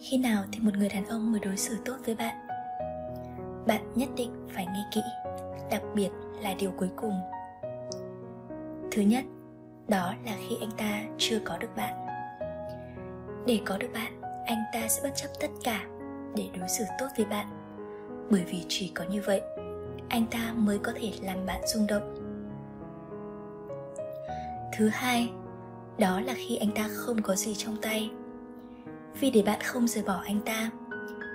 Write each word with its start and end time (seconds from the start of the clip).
khi 0.00 0.18
nào 0.18 0.44
thì 0.52 0.60
một 0.60 0.76
người 0.76 0.88
đàn 0.88 1.06
ông 1.06 1.32
mới 1.32 1.40
đối 1.40 1.56
xử 1.56 1.76
tốt 1.84 1.96
với 2.06 2.14
bạn? 2.14 2.46
Bạn 3.66 3.92
nhất 3.94 4.08
định 4.16 4.48
phải 4.54 4.66
nghe 4.66 4.84
kỹ, 4.92 5.00
đặc 5.70 5.82
biệt 5.94 6.08
là 6.42 6.54
điều 6.54 6.70
cuối 6.70 6.90
cùng. 6.96 7.20
Thứ 8.90 9.02
nhất, 9.02 9.24
đó 9.88 10.14
là 10.24 10.32
khi 10.48 10.56
anh 10.60 10.70
ta 10.76 11.02
chưa 11.18 11.38
có 11.44 11.58
được 11.58 11.76
bạn. 11.76 12.06
Để 13.46 13.60
có 13.64 13.78
được 13.78 13.88
bạn, 13.94 14.20
anh 14.46 14.62
ta 14.72 14.88
sẽ 14.88 15.00
bất 15.02 15.10
chấp 15.16 15.28
tất 15.40 15.50
cả 15.64 15.84
để 16.36 16.48
đối 16.58 16.68
xử 16.68 16.84
tốt 16.98 17.06
với 17.16 17.26
bạn. 17.26 17.46
Bởi 18.30 18.44
vì 18.44 18.64
chỉ 18.68 18.92
có 18.94 19.04
như 19.04 19.22
vậy, 19.26 19.42
anh 20.08 20.26
ta 20.30 20.52
mới 20.56 20.78
có 20.78 20.92
thể 20.94 21.12
làm 21.22 21.46
bạn 21.46 21.60
rung 21.66 21.86
động. 21.86 22.14
Thứ 24.76 24.88
hai, 24.88 25.30
đó 25.98 26.20
là 26.20 26.34
khi 26.36 26.56
anh 26.56 26.70
ta 26.74 26.88
không 26.92 27.22
có 27.22 27.34
gì 27.34 27.54
trong 27.54 27.76
tay 27.82 28.10
vì 29.20 29.30
để 29.30 29.42
bạn 29.42 29.60
không 29.60 29.88
rời 29.88 30.04
bỏ 30.04 30.22
anh 30.24 30.40
ta 30.40 30.70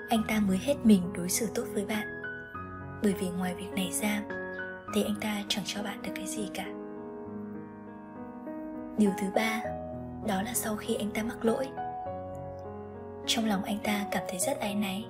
anh 0.09 0.23
ta 0.27 0.39
mới 0.39 0.57
hết 0.57 0.75
mình 0.83 1.01
đối 1.13 1.29
xử 1.29 1.47
tốt 1.55 1.63
với 1.73 1.85
bạn. 1.85 2.07
Bởi 3.03 3.13
vì 3.13 3.29
ngoài 3.29 3.55
việc 3.55 3.69
này 3.75 3.89
ra, 4.01 4.21
thì 4.93 5.03
anh 5.03 5.15
ta 5.21 5.43
chẳng 5.47 5.63
cho 5.67 5.83
bạn 5.83 6.01
được 6.01 6.11
cái 6.15 6.27
gì 6.27 6.49
cả. 6.53 6.65
Điều 8.97 9.11
thứ 9.21 9.27
ba, 9.35 9.61
đó 10.27 10.41
là 10.41 10.53
sau 10.53 10.75
khi 10.75 10.95
anh 10.95 11.11
ta 11.11 11.23
mắc 11.23 11.45
lỗi. 11.45 11.67
Trong 13.25 13.45
lòng 13.45 13.63
anh 13.63 13.77
ta 13.83 14.05
cảm 14.11 14.23
thấy 14.29 14.39
rất 14.39 14.59
áy 14.59 14.75
náy. 14.75 15.05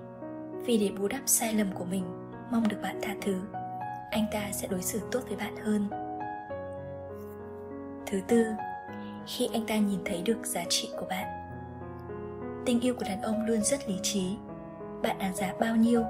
Vì 0.66 0.78
để 0.78 0.92
bù 1.00 1.08
đắp 1.08 1.22
sai 1.26 1.54
lầm 1.54 1.72
của 1.74 1.86
mình, 1.86 2.04
mong 2.52 2.68
được 2.68 2.78
bạn 2.82 3.00
tha 3.02 3.16
thứ, 3.22 3.42
anh 4.12 4.26
ta 4.32 4.42
sẽ 4.52 4.68
đối 4.68 4.82
xử 4.82 5.02
tốt 5.12 5.20
với 5.28 5.38
bạn 5.38 5.56
hơn. 5.56 5.88
Thứ 8.06 8.22
tư, 8.28 8.46
khi 9.28 9.50
anh 9.54 9.66
ta 9.68 9.78
nhìn 9.78 10.00
thấy 10.06 10.22
được 10.22 10.46
giá 10.46 10.64
trị 10.70 10.90
của 11.00 11.06
bạn 11.10 11.45
tình 12.66 12.80
yêu 12.80 12.94
của 12.94 13.06
đàn 13.08 13.22
ông 13.22 13.46
luôn 13.46 13.62
rất 13.62 13.90
lý 13.90 13.96
trí. 14.04 14.38
Bạn 15.02 15.20
đáng 15.20 15.36
giá 15.36 15.54
bao 15.60 15.76
nhiêu, 15.76 16.04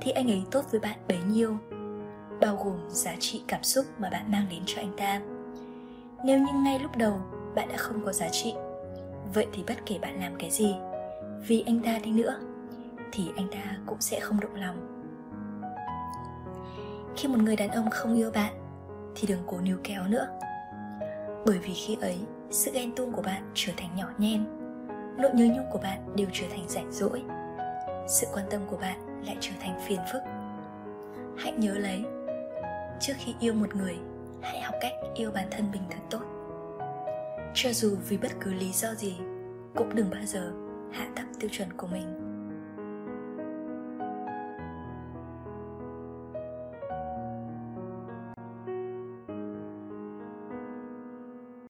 thì 0.00 0.10
anh 0.10 0.30
ấy 0.30 0.42
tốt 0.50 0.64
với 0.70 0.80
bạn 0.80 0.98
bấy 1.08 1.18
nhiêu. 1.18 1.56
Bao 2.40 2.56
gồm 2.56 2.78
giá 2.88 3.14
trị 3.20 3.42
cảm 3.48 3.62
xúc 3.62 3.86
mà 3.98 4.10
bạn 4.10 4.30
mang 4.32 4.46
đến 4.50 4.62
cho 4.66 4.80
anh 4.80 4.92
ta. 4.96 5.20
Nếu 6.24 6.38
như 6.38 6.52
ngay 6.64 6.78
lúc 6.78 6.96
đầu 6.96 7.20
bạn 7.54 7.68
đã 7.68 7.76
không 7.76 8.04
có 8.04 8.12
giá 8.12 8.28
trị, 8.28 8.54
vậy 9.34 9.46
thì 9.52 9.64
bất 9.68 9.74
kể 9.86 9.98
bạn 9.98 10.20
làm 10.20 10.36
cái 10.38 10.50
gì, 10.50 10.74
vì 11.46 11.64
anh 11.66 11.80
ta 11.80 11.98
đi 12.04 12.10
nữa, 12.10 12.40
thì 13.12 13.30
anh 13.36 13.48
ta 13.50 13.76
cũng 13.86 14.00
sẽ 14.00 14.20
không 14.20 14.40
động 14.40 14.54
lòng. 14.54 15.06
Khi 17.16 17.28
một 17.28 17.38
người 17.38 17.56
đàn 17.56 17.68
ông 17.68 17.90
không 17.90 18.14
yêu 18.14 18.30
bạn, 18.30 18.52
thì 19.14 19.28
đừng 19.28 19.42
cố 19.46 19.60
níu 19.60 19.78
kéo 19.84 20.02
nữa. 20.08 20.26
Bởi 21.46 21.58
vì 21.58 21.74
khi 21.74 21.96
ấy, 22.00 22.18
sự 22.50 22.70
ghen 22.74 22.94
tuông 22.96 23.12
của 23.12 23.22
bạn 23.22 23.50
trở 23.54 23.72
thành 23.76 23.96
nhỏ 23.96 24.06
nhen 24.18 24.44
nỗi 25.18 25.30
nhớ 25.34 25.44
nhung 25.44 25.70
của 25.70 25.78
bạn 25.78 26.16
đều 26.16 26.26
trở 26.32 26.46
thành 26.50 26.68
rảnh 26.68 26.92
rỗi. 26.92 27.22
Sự 28.08 28.26
quan 28.32 28.46
tâm 28.50 28.60
của 28.70 28.76
bạn 28.76 29.24
lại 29.26 29.36
trở 29.40 29.52
thành 29.60 29.80
phiền 29.86 30.00
phức. 30.12 30.22
Hãy 31.36 31.52
nhớ 31.52 31.74
lấy, 31.74 32.04
trước 33.00 33.12
khi 33.18 33.34
yêu 33.40 33.54
một 33.54 33.74
người, 33.76 33.96
hãy 34.42 34.60
học 34.60 34.74
cách 34.80 34.92
yêu 35.14 35.30
bản 35.30 35.46
thân 35.50 35.70
mình 35.72 35.82
thật 35.90 36.00
tốt. 36.10 36.22
Cho 37.54 37.72
dù 37.72 37.96
vì 38.08 38.16
bất 38.16 38.32
cứ 38.40 38.52
lý 38.52 38.72
do 38.72 38.94
gì, 38.94 39.16
cũng 39.74 39.94
đừng 39.94 40.10
bao 40.10 40.22
giờ 40.24 40.52
hạ 40.92 41.08
thấp 41.16 41.26
tiêu 41.40 41.50
chuẩn 41.52 41.72
của 41.76 41.86
mình. 41.86 42.35